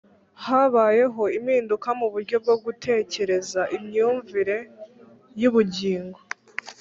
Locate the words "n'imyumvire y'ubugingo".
3.69-6.19